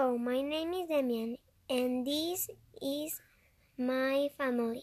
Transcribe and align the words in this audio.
My 0.00 0.40
name 0.40 0.72
is 0.72 0.88
Demian, 0.88 1.36
and 1.68 2.06
this 2.06 2.48
is 2.80 3.20
my 3.76 4.30
family. 4.38 4.80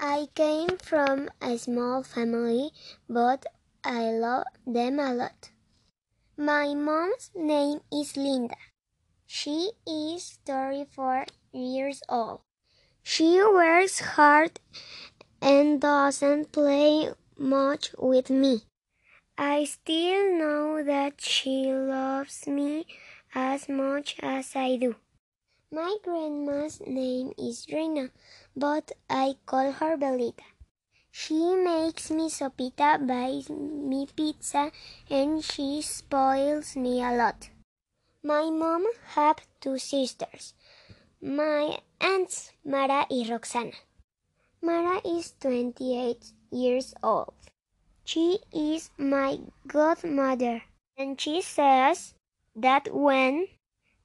I 0.00 0.26
came 0.34 0.78
from 0.82 1.30
a 1.40 1.58
small 1.58 2.02
family, 2.02 2.72
but 3.08 3.46
I 3.84 4.10
love 4.10 4.46
them 4.66 4.98
a 4.98 5.14
lot. 5.14 5.50
My 6.36 6.74
mom's 6.74 7.30
name 7.36 7.78
is 7.92 8.16
Linda. 8.16 8.58
She 9.26 9.70
is 9.86 10.40
34 10.44 11.26
years 11.52 12.02
old. 12.08 12.40
She 13.04 13.40
works 13.40 14.00
hard 14.00 14.58
and 15.40 15.80
doesn't 15.80 16.50
play 16.50 17.10
much 17.40 17.90
with 17.98 18.28
me. 18.28 18.60
I 19.38 19.64
still 19.64 20.38
know 20.38 20.84
that 20.84 21.22
she 21.22 21.72
loves 21.72 22.46
me 22.46 22.86
as 23.34 23.68
much 23.68 24.16
as 24.22 24.54
I 24.54 24.76
do. 24.76 24.96
My 25.72 25.96
grandma's 26.04 26.82
name 26.86 27.32
is 27.38 27.66
Rina, 27.72 28.10
but 28.54 28.92
I 29.08 29.36
call 29.46 29.72
her 29.72 29.96
Belita. 29.96 30.44
She 31.10 31.56
makes 31.56 32.10
me 32.10 32.28
sopita, 32.28 33.04
buys 33.06 33.48
me 33.48 34.06
pizza, 34.14 34.70
and 35.08 35.42
she 35.42 35.80
spoils 35.80 36.76
me 36.76 37.02
a 37.02 37.12
lot. 37.16 37.48
My 38.22 38.50
mom 38.50 38.84
have 39.14 39.38
two 39.60 39.78
sisters, 39.78 40.52
my 41.22 41.78
aunts 42.00 42.52
Mara 42.64 43.06
and 43.08 43.28
Roxana. 43.30 43.72
Mara 44.62 45.00
is 45.04 45.32
28 45.40 46.32
years 46.50 46.94
old. 47.02 47.34
She 48.04 48.40
is 48.52 48.90
my 48.98 49.38
godmother, 49.66 50.62
and 50.98 51.18
she 51.20 51.40
says 51.40 52.14
that 52.54 52.92
when 52.92 53.48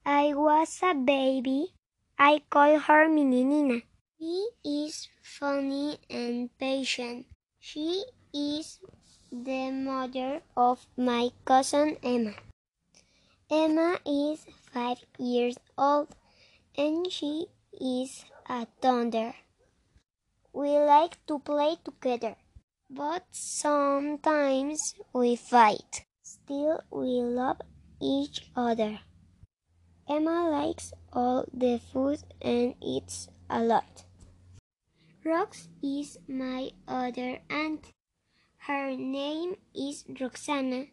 I 0.06 0.34
was 0.34 0.80
a 0.82 0.94
baby, 0.94 1.74
I 2.18 2.42
call 2.50 2.80
her 2.80 3.10
Mininina. 3.10 3.84
She 4.18 4.48
is 4.64 5.10
funny 5.22 6.00
and 6.10 6.50
patient. 6.58 7.26
She 7.60 8.06
is 8.34 8.80
the 9.32 9.72
mother 9.72 10.42
of 10.56 10.88
my 10.96 11.32
cousin 11.44 11.98
Emma. 12.02 12.36
Emma 13.52 14.00
is 14.06 14.46
five 14.72 15.04
years 15.20 15.58
old 15.78 16.16
and 16.78 17.12
she 17.12 17.48
is 17.74 18.24
a 18.48 18.68
thunder. 18.82 19.36
We 20.56 20.70
like 20.80 21.20
to 21.28 21.40
play 21.40 21.76
together, 21.84 22.38
but 22.90 23.26
sometimes 23.32 24.96
we 25.12 25.36
fight. 25.36 26.06
Still, 26.24 26.80
we 26.90 27.20
love 27.20 27.60
each 28.02 28.50
other. 28.56 29.00
Emma 30.08 30.50
likes 30.50 30.94
all 31.12 31.44
the 31.54 31.82
food 31.92 32.20
and 32.42 32.74
eats 32.82 33.28
a 33.50 33.60
lot. 33.60 34.06
Rox 35.26 35.68
is 35.84 36.18
my 36.26 36.72
other 36.88 37.40
aunt. 37.50 37.92
Her 38.60 38.96
name 38.96 39.58
is 39.76 40.06
Roxana, 40.22 40.86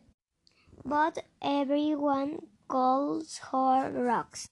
but 0.84 1.22
everyone 1.40 2.48
calls 2.66 3.38
her 3.52 3.92
Rox. 3.94 4.48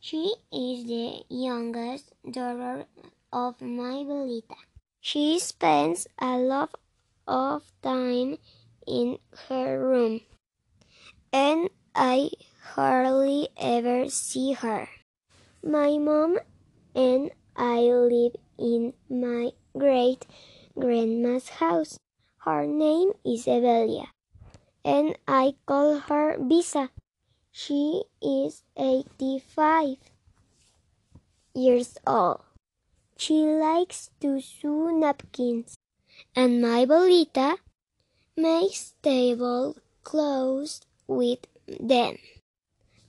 She 0.00 0.34
is 0.50 0.84
the 0.86 1.22
youngest 1.30 2.12
daughter 2.28 2.86
of 3.32 3.60
my 3.60 4.04
Belita. 4.04 4.56
She 5.00 5.38
spends 5.38 6.06
a 6.20 6.36
lot 6.36 6.74
of 7.26 7.62
time 7.82 8.38
in 8.86 9.18
her 9.48 9.80
room, 9.80 10.20
and 11.32 11.70
I 11.94 12.30
hardly 12.62 13.48
ever 13.56 14.08
see 14.08 14.52
her. 14.52 14.88
My 15.64 15.98
mom 15.98 16.38
and 16.94 17.30
I 17.56 17.80
live 17.80 18.36
in 18.58 18.92
my 19.08 19.50
great 19.76 20.26
grandma's 20.78 21.48
house. 21.48 21.98
Her 22.44 22.66
name 22.66 23.12
is 23.24 23.46
Evelia, 23.46 24.06
and 24.84 25.16
I 25.26 25.54
call 25.66 25.98
her 25.98 26.36
Bisa. 26.38 26.90
She 27.50 28.02
is 28.20 28.62
85 28.76 29.96
years 31.54 31.98
old. 32.06 32.40
She 33.22 33.44
likes 33.46 34.10
to 34.18 34.40
sew 34.40 34.90
napkins, 34.90 35.76
and 36.34 36.60
my 36.60 36.84
Belita 36.84 37.56
makes 38.36 38.96
tablecloths 39.00 40.80
with 41.06 41.46
them. 41.68 42.18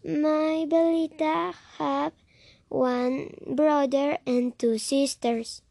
My 0.05 0.67
Belita 0.69 1.55
have 1.79 2.13
one 2.69 3.33
brother 3.55 4.19
and 4.27 4.53
two 4.59 4.77
sisters, 4.77 5.63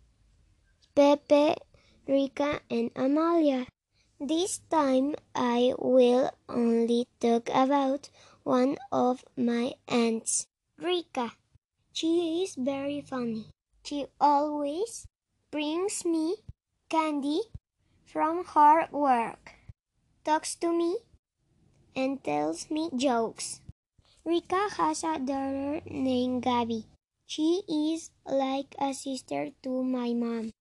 Pepe, 0.96 1.54
Rica, 2.08 2.62
and 2.68 2.90
Amalia. 2.96 3.68
This 4.18 4.58
time 4.68 5.14
I 5.36 5.72
will 5.78 6.32
only 6.48 7.06
talk 7.20 7.48
about 7.50 8.10
one 8.42 8.76
of 8.90 9.24
my 9.36 9.74
aunts, 9.86 10.48
Rika. 10.78 11.30
She 11.92 12.42
is 12.42 12.56
very 12.56 13.02
funny. 13.02 13.46
She 13.84 14.06
always 14.20 15.08
brings 15.50 16.04
me 16.04 16.36
candy 16.88 17.42
from 18.04 18.44
her 18.44 18.86
work, 18.92 19.54
talks 20.24 20.54
to 20.56 20.72
me, 20.72 20.98
and 21.96 22.22
tells 22.22 22.70
me 22.70 22.90
jokes. 22.94 23.60
Rika 24.24 24.68
has 24.76 25.02
a 25.02 25.18
daughter 25.18 25.80
named 25.84 26.44
Gabby. 26.44 26.86
She 27.26 27.62
is 27.68 28.10
like 28.24 28.76
a 28.78 28.94
sister 28.94 29.50
to 29.64 29.82
my 29.82 30.12
mom. 30.12 30.52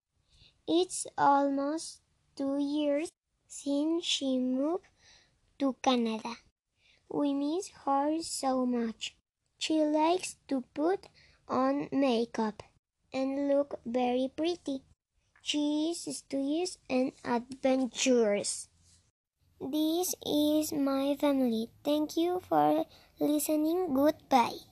It's 0.66 1.06
almost 1.16 2.00
two 2.34 2.58
years 2.58 3.08
since 3.46 4.04
she 4.04 4.38
moved 4.38 4.88
to 5.60 5.76
Canada. 5.80 6.34
We 7.08 7.34
miss 7.34 7.68
her 7.84 8.20
so 8.20 8.66
much. 8.66 9.14
She 9.58 9.80
likes 9.80 10.36
to 10.48 10.64
put 10.74 11.06
on 11.46 11.88
makeup 11.92 12.64
and 13.12 13.48
look 13.48 13.80
very 13.84 14.30
pretty. 14.34 14.82
She 15.42 15.90
is 15.90 16.16
studious 16.16 16.78
and 16.88 17.12
adventurous. 17.24 18.68
This 19.60 20.14
is 20.24 20.72
my 20.72 21.16
family. 21.18 21.68
Thank 21.84 22.16
you 22.16 22.40
for 22.48 22.84
listening. 23.20 23.94
Goodbye. 23.94 24.62